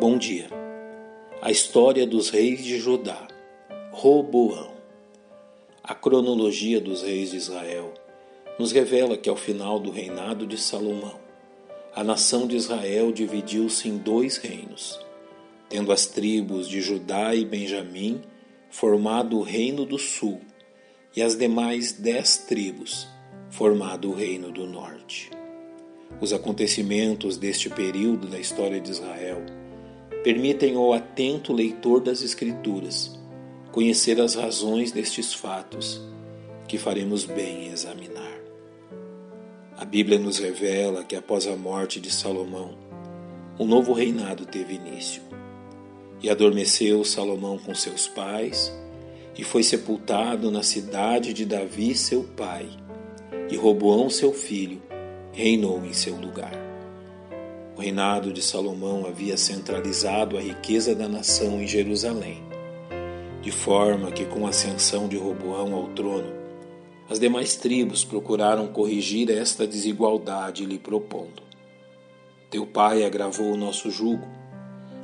Bom 0.00 0.16
dia. 0.16 0.46
A 1.42 1.50
história 1.50 2.06
dos 2.06 2.30
reis 2.30 2.62
de 2.62 2.78
Judá. 2.78 3.26
Roboão. 3.90 4.70
A 5.82 5.92
cronologia 5.92 6.80
dos 6.80 7.02
reis 7.02 7.32
de 7.32 7.36
Israel 7.36 7.92
nos 8.60 8.70
revela 8.70 9.16
que 9.16 9.28
ao 9.28 9.34
final 9.34 9.80
do 9.80 9.90
reinado 9.90 10.46
de 10.46 10.56
Salomão, 10.56 11.18
a 11.96 12.04
nação 12.04 12.46
de 12.46 12.54
Israel 12.54 13.10
dividiu-se 13.10 13.88
em 13.88 13.96
dois 13.96 14.36
reinos, 14.36 15.00
tendo 15.68 15.90
as 15.90 16.06
tribos 16.06 16.68
de 16.68 16.80
Judá 16.80 17.34
e 17.34 17.44
Benjamim 17.44 18.22
formado 18.70 19.36
o 19.36 19.42
reino 19.42 19.84
do 19.84 19.98
sul 19.98 20.40
e 21.16 21.20
as 21.20 21.34
demais 21.34 21.90
dez 21.90 22.38
tribos 22.38 23.08
formado 23.50 24.10
o 24.10 24.14
reino 24.14 24.52
do 24.52 24.64
norte. 24.64 25.28
Os 26.20 26.32
acontecimentos 26.32 27.36
deste 27.36 27.68
período 27.68 28.28
da 28.28 28.38
história 28.38 28.80
de 28.80 28.92
Israel 28.92 29.44
permitem 30.28 30.76
ao 30.76 30.92
atento 30.92 31.54
leitor 31.54 32.02
das 32.02 32.20
Escrituras 32.20 33.18
conhecer 33.72 34.20
as 34.20 34.34
razões 34.34 34.92
destes 34.92 35.32
fatos 35.32 36.02
que 36.66 36.76
faremos 36.76 37.24
bem 37.24 37.64
em 37.64 37.72
examinar. 37.72 38.38
A 39.74 39.86
Bíblia 39.86 40.18
nos 40.18 40.36
revela 40.36 41.02
que 41.02 41.16
após 41.16 41.46
a 41.46 41.56
morte 41.56 41.98
de 41.98 42.10
Salomão, 42.10 42.76
um 43.58 43.64
novo 43.64 43.94
reinado 43.94 44.44
teve 44.44 44.74
início. 44.74 45.22
E 46.22 46.28
adormeceu 46.28 47.02
Salomão 47.06 47.56
com 47.56 47.74
seus 47.74 48.06
pais, 48.06 48.70
e 49.34 49.42
foi 49.42 49.62
sepultado 49.62 50.50
na 50.50 50.62
cidade 50.62 51.32
de 51.32 51.46
Davi, 51.46 51.94
seu 51.94 52.22
pai, 52.22 52.68
e 53.50 53.56
Roboão, 53.56 54.10
seu 54.10 54.34
filho, 54.34 54.82
reinou 55.32 55.82
em 55.86 55.94
seu 55.94 56.16
lugar. 56.16 56.67
O 57.78 57.80
reinado 57.80 58.32
de 58.32 58.42
Salomão 58.42 59.06
havia 59.06 59.36
centralizado 59.36 60.36
a 60.36 60.40
riqueza 60.40 60.96
da 60.96 61.06
nação 61.06 61.62
em 61.62 61.66
Jerusalém, 61.68 62.42
de 63.40 63.52
forma 63.52 64.10
que, 64.10 64.24
com 64.24 64.46
a 64.46 64.48
ascensão 64.48 65.06
de 65.06 65.16
Roboão 65.16 65.72
ao 65.72 65.86
trono, 65.90 66.26
as 67.08 67.20
demais 67.20 67.54
tribos 67.54 68.02
procuraram 68.02 68.66
corrigir 68.66 69.30
esta 69.30 69.64
desigualdade 69.64 70.66
lhe 70.66 70.76
propondo. 70.76 71.40
Teu 72.50 72.66
pai 72.66 73.04
agravou 73.04 73.52
o 73.52 73.56
nosso 73.56 73.92
jugo, 73.92 74.26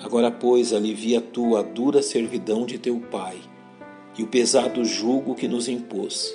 agora, 0.00 0.30
pois, 0.30 0.72
alivia 0.72 1.20
tu 1.20 1.56
a 1.56 1.62
dura 1.62 2.00
servidão 2.00 2.64
de 2.64 2.78
teu 2.78 3.00
pai 3.00 3.36
e 4.16 4.22
o 4.22 4.28
pesado 4.28 4.84
jugo 4.84 5.34
que 5.34 5.48
nos 5.48 5.66
impôs, 5.66 6.32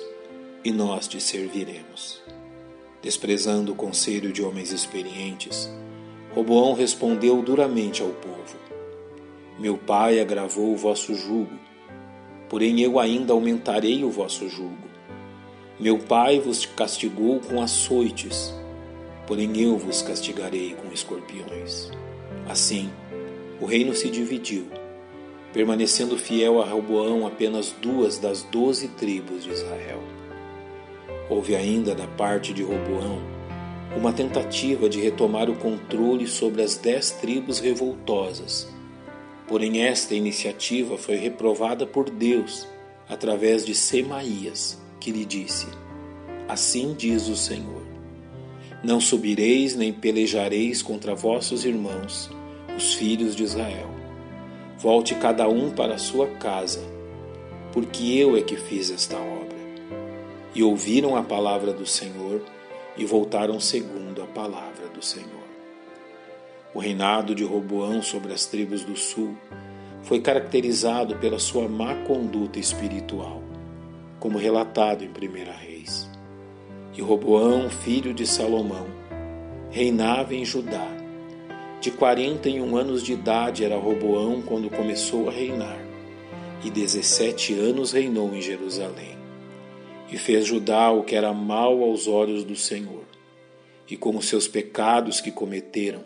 e 0.62 0.70
nós 0.70 1.08
te 1.08 1.18
serviremos. 1.18 2.20
Desprezando 3.00 3.72
o 3.72 3.74
conselho 3.74 4.30
de 4.30 4.42
homens 4.42 4.70
experientes, 4.70 5.70
Roboão 6.36 6.74
respondeu 6.74 7.40
duramente 7.40 8.02
ao 8.02 8.10
povo: 8.10 8.58
Meu 9.58 9.78
pai 9.78 10.20
agravou 10.20 10.70
o 10.70 10.76
vosso 10.76 11.14
jugo, 11.14 11.58
porém 12.46 12.78
eu 12.82 12.98
ainda 13.00 13.32
aumentarei 13.32 14.04
o 14.04 14.10
vosso 14.10 14.46
jugo. 14.46 14.86
Meu 15.80 15.98
pai 15.98 16.38
vos 16.38 16.66
castigou 16.66 17.40
com 17.40 17.62
açoites, 17.62 18.54
porém 19.26 19.58
eu 19.62 19.78
vos 19.78 20.02
castigarei 20.02 20.74
com 20.74 20.92
escorpiões. 20.92 21.90
Assim, 22.46 22.90
o 23.58 23.64
reino 23.64 23.94
se 23.94 24.10
dividiu, 24.10 24.66
permanecendo 25.54 26.18
fiel 26.18 26.60
a 26.60 26.66
Roboão 26.66 27.26
apenas 27.26 27.74
duas 27.80 28.18
das 28.18 28.42
doze 28.42 28.88
tribos 28.88 29.42
de 29.42 29.52
Israel. 29.52 30.02
Houve 31.30 31.56
ainda 31.56 31.94
da 31.94 32.06
parte 32.06 32.52
de 32.52 32.62
Roboão 32.62 33.35
uma 33.94 34.12
tentativa 34.12 34.88
de 34.88 35.00
retomar 35.00 35.48
o 35.48 35.56
controle 35.56 36.26
sobre 36.26 36.62
as 36.62 36.76
dez 36.76 37.10
tribos 37.12 37.60
revoltosas. 37.60 38.68
Porém, 39.46 39.82
esta 39.82 40.14
iniciativa 40.14 40.98
foi 40.98 41.16
reprovada 41.16 41.86
por 41.86 42.10
Deus 42.10 42.66
através 43.08 43.64
de 43.64 43.74
Semaías, 43.74 44.80
que 44.98 45.12
lhe 45.12 45.24
disse: 45.24 45.66
Assim 46.48 46.94
diz 46.94 47.28
o 47.28 47.36
Senhor: 47.36 47.82
Não 48.82 49.00
subireis 49.00 49.76
nem 49.76 49.92
pelejareis 49.92 50.82
contra 50.82 51.14
vossos 51.14 51.64
irmãos, 51.64 52.30
os 52.76 52.94
filhos 52.94 53.36
de 53.36 53.44
Israel. 53.44 53.90
Volte 54.78 55.14
cada 55.14 55.48
um 55.48 55.70
para 55.70 55.96
sua 55.96 56.26
casa, 56.26 56.82
porque 57.72 58.14
eu 58.16 58.36
é 58.36 58.42
que 58.42 58.56
fiz 58.56 58.90
esta 58.90 59.16
obra. 59.16 59.56
E 60.54 60.62
ouviram 60.62 61.16
a 61.16 61.22
palavra 61.22 61.72
do 61.72 61.86
Senhor 61.86 62.42
e 62.96 63.04
voltaram 63.04 63.60
segundo 63.60 64.22
a 64.22 64.26
palavra 64.26 64.88
do 64.88 65.02
Senhor. 65.04 65.46
O 66.74 66.78
reinado 66.78 67.34
de 67.34 67.44
Roboão 67.44 68.02
sobre 68.02 68.32
as 68.32 68.46
tribos 68.46 68.84
do 68.84 68.96
sul 68.96 69.36
foi 70.02 70.20
caracterizado 70.20 71.16
pela 71.16 71.38
sua 71.38 71.68
má 71.68 71.94
conduta 72.06 72.58
espiritual, 72.58 73.42
como 74.20 74.38
relatado 74.38 75.04
em 75.04 75.08
1 75.08 75.12
Reis. 75.58 76.08
E 76.96 77.02
Roboão, 77.02 77.68
filho 77.68 78.14
de 78.14 78.26
Salomão, 78.26 78.86
reinava 79.70 80.34
em 80.34 80.44
Judá. 80.44 80.86
De 81.80 81.90
41 81.90 82.76
anos 82.76 83.02
de 83.02 83.12
idade 83.12 83.64
era 83.64 83.76
Roboão 83.76 84.40
quando 84.40 84.70
começou 84.70 85.28
a 85.28 85.32
reinar, 85.32 85.78
e 86.64 86.70
17 86.70 87.54
anos 87.58 87.92
reinou 87.92 88.34
em 88.34 88.40
Jerusalém 88.40 89.15
e 90.10 90.16
fez 90.16 90.46
Judá 90.46 90.90
o 90.90 91.02
que 91.02 91.14
era 91.14 91.32
mal 91.32 91.82
aos 91.82 92.06
olhos 92.06 92.44
do 92.44 92.56
Senhor. 92.56 93.04
E 93.88 93.96
com 93.96 94.16
os 94.16 94.28
seus 94.28 94.48
pecados 94.48 95.20
que 95.20 95.30
cometeram, 95.30 96.04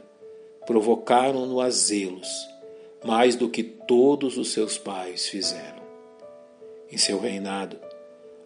provocaram-no 0.67 1.61
a 1.61 1.71
zelos, 1.71 2.29
mais 3.05 3.35
do 3.35 3.49
que 3.49 3.63
todos 3.63 4.37
os 4.37 4.53
seus 4.53 4.77
pais 4.77 5.27
fizeram. 5.27 5.81
Em 6.93 6.99
seu 6.99 7.19
reinado, 7.19 7.79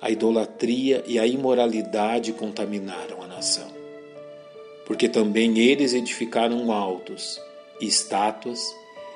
a 0.01 0.11
idolatria 0.11 1.03
e 1.07 1.19
a 1.19 1.27
imoralidade 1.27 2.33
contaminaram 2.33 3.23
a 3.23 3.27
nação. 3.27 3.73
Porque 4.87 5.09
também 5.09 5.59
eles 5.59 5.95
edificaram 5.95 6.71
altos, 6.71 7.41
estátuas 7.81 8.61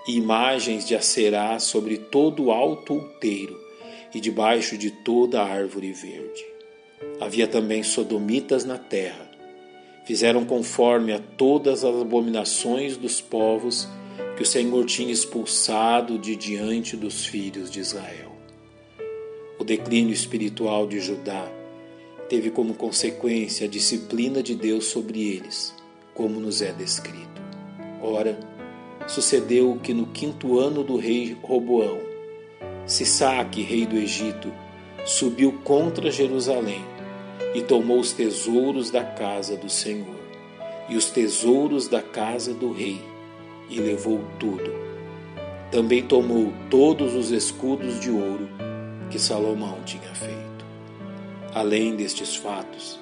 e 0.08 0.16
imagens 0.16 0.86
de 0.86 0.94
Acerá 0.94 1.58
sobre 1.58 1.98
todo 1.98 2.44
o 2.44 2.50
alto 2.50 2.94
outeiro, 2.94 3.67
e 4.14 4.20
debaixo 4.20 4.76
de 4.76 4.90
toda 4.90 5.40
a 5.40 5.46
árvore 5.46 5.92
verde. 5.92 6.44
Havia 7.20 7.46
também 7.46 7.82
sodomitas 7.82 8.64
na 8.64 8.78
terra. 8.78 9.28
Fizeram 10.04 10.44
conforme 10.44 11.12
a 11.12 11.18
todas 11.18 11.84
as 11.84 11.94
abominações 11.94 12.96
dos 12.96 13.20
povos 13.20 13.88
que 14.36 14.42
o 14.42 14.46
Senhor 14.46 14.84
tinha 14.86 15.12
expulsado 15.12 16.18
de 16.18 16.34
diante 16.34 16.96
dos 16.96 17.26
filhos 17.26 17.70
de 17.70 17.80
Israel. 17.80 18.32
O 19.58 19.64
declínio 19.64 20.14
espiritual 20.14 20.86
de 20.86 21.00
Judá 21.00 21.50
teve 22.28 22.50
como 22.50 22.74
consequência 22.74 23.66
a 23.66 23.70
disciplina 23.70 24.42
de 24.42 24.54
Deus 24.54 24.86
sobre 24.86 25.20
eles, 25.28 25.74
como 26.14 26.38
nos 26.38 26.62
é 26.62 26.72
descrito. 26.72 27.42
Ora, 28.00 28.38
sucedeu 29.06 29.78
que 29.82 29.92
no 29.92 30.06
quinto 30.06 30.58
ano 30.58 30.84
do 30.84 30.96
rei 30.96 31.36
Roboão, 31.42 32.07
Sisaque, 32.88 33.60
rei 33.60 33.84
do 33.84 33.98
Egito, 33.98 34.50
subiu 35.04 35.52
contra 35.62 36.10
Jerusalém 36.10 36.82
e 37.54 37.60
tomou 37.60 38.00
os 38.00 38.14
tesouros 38.14 38.90
da 38.90 39.04
casa 39.04 39.58
do 39.58 39.68
Senhor 39.68 40.16
e 40.88 40.96
os 40.96 41.10
tesouros 41.10 41.86
da 41.86 42.00
casa 42.00 42.54
do 42.54 42.72
rei 42.72 42.98
e 43.68 43.78
levou 43.78 44.24
tudo. 44.40 44.72
Também 45.70 46.02
tomou 46.02 46.50
todos 46.70 47.14
os 47.14 47.30
escudos 47.30 48.00
de 48.00 48.10
ouro 48.10 48.48
que 49.10 49.18
Salomão 49.18 49.82
tinha 49.84 50.14
feito. 50.14 50.64
Além 51.54 51.94
destes 51.94 52.36
fatos, 52.36 52.98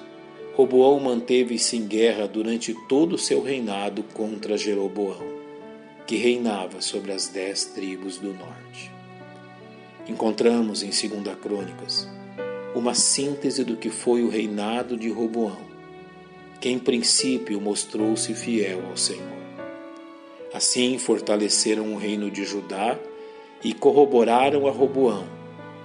Roboão 0.53 0.99
manteve-se 0.99 1.77
em 1.77 1.87
guerra 1.87 2.27
durante 2.27 2.75
todo 2.89 3.13
o 3.13 3.17
seu 3.17 3.41
reinado 3.41 4.03
contra 4.13 4.57
Jeroboão, 4.57 5.23
que 6.05 6.17
reinava 6.17 6.81
sobre 6.81 7.13
as 7.13 7.29
dez 7.29 7.63
tribos 7.63 8.17
do 8.17 8.33
norte 8.33 8.96
encontramos 10.07 10.83
em 10.83 10.89
2 10.89 11.35
Crônicas 11.41 12.07
uma 12.73 12.93
síntese 12.93 13.63
do 13.63 13.75
que 13.75 13.89
foi 13.89 14.23
o 14.23 14.29
reinado 14.29 14.95
de 14.95 15.09
Roboão, 15.09 15.57
que 16.61 16.69
em 16.69 16.77
princípio 16.77 17.59
mostrou-se 17.59 18.33
fiel 18.33 18.85
ao 18.89 18.97
Senhor. 18.97 19.37
Assim 20.53 20.97
fortaleceram 20.97 21.93
o 21.93 21.97
reino 21.97 22.29
de 22.29 22.45
Judá 22.45 22.97
e 23.63 23.73
corroboraram 23.73 24.67
a 24.67 24.71
Roboão 24.71 25.25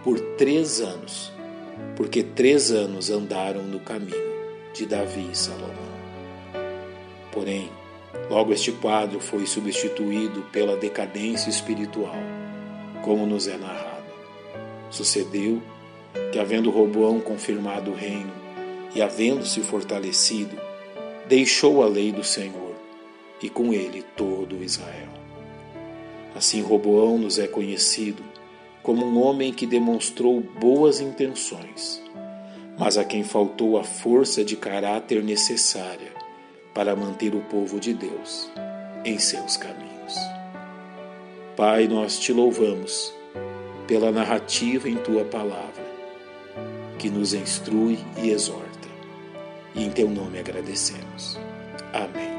por 0.05 0.21
três 0.37 0.81
anos, 0.81 1.33
porque 1.97 2.23
três 2.23 2.71
anos 2.71 3.11
andaram 3.11 3.63
no 3.63 3.81
caminho 3.81 4.33
de 4.75 4.87
Davi 4.87 5.29
e 5.33 5.37
Salomão. 5.37 5.93
Porém, 7.31 7.71
logo 8.31 8.53
este 8.53 8.73
quadro 8.73 9.21
foi 9.21 9.47
substituído 9.47 10.43
pela 10.53 10.77
decadência 10.77 11.49
espiritual, 11.49 12.17
como 13.03 13.27
nos 13.27 13.49
é 13.49 13.57
narrado. 13.57 13.92
Sucedeu 14.93 15.63
que, 16.31 16.39
havendo 16.39 16.71
Roboão 16.71 17.19
confirmado 17.19 17.91
o 17.91 17.95
reino 17.95 18.31
e 18.95 19.01
havendo-se 19.01 19.61
fortalecido, 19.63 20.55
deixou 21.27 21.83
a 21.83 21.87
lei 21.87 22.13
do 22.13 22.23
Senhor 22.23 22.77
e 23.43 23.49
com 23.49 23.73
ele 23.73 24.05
todo 24.15 24.63
Israel. 24.63 25.09
Assim, 26.37 26.61
Roboão 26.61 27.19
nos 27.19 27.39
é 27.39 27.47
conhecido 27.47 28.23
como 28.83 29.07
um 29.07 29.23
homem 29.23 29.51
que 29.51 29.67
demonstrou 29.67 30.41
boas 30.41 31.01
intenções, 31.01 32.03
mas 32.79 32.99
a 32.99 33.05
quem 33.05 33.25
faltou 33.25 33.79
a 33.79 33.85
força 33.85 34.45
de 34.45 34.57
caráter 34.57 35.25
necessária 35.25 36.13
para 36.75 36.95
manter 36.95 37.35
o 37.35 37.41
povo 37.41 37.81
de 37.81 37.95
Deus 37.95 38.51
em 39.07 39.19
seus 39.19 39.57
caminhos. 39.57 40.15
Pai, 41.57 41.89
nós 41.89 42.19
te 42.19 42.31
louvamos 42.33 43.22
pela 43.87 44.11
narrativa 44.11 44.89
em 44.89 44.97
tua 44.97 45.25
palavra, 45.25 45.85
que 46.99 47.11
nos 47.11 47.35
instrui 47.35 47.99
e 48.23 48.31
exorta, 48.31 48.89
e 49.75 49.85
em 49.85 49.91
teu 49.91 50.09
nome 50.09 50.39
agradecemos. 50.39 51.39
Amém. 51.93 52.33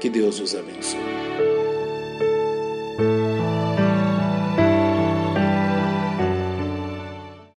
Que 0.00 0.08
Deus 0.08 0.40
os 0.40 0.54
abençoe. 0.54 1.59